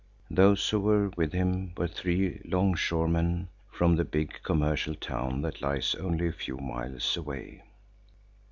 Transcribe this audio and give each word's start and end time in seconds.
Those 0.31 0.67
who 0.67 0.79
were 0.79 1.09
with 1.09 1.31
him 1.31 1.73
were 1.77 1.87
three 1.87 2.41
longshoremen 2.43 3.49
from 3.71 3.95
the 3.97 4.03
big 4.03 4.39
commercial 4.41 4.95
town 4.95 5.43
that 5.43 5.61
lies 5.61 5.93
only 5.93 6.27
a 6.27 6.31
few 6.33 6.57
miles 6.57 7.15
away. 7.15 7.61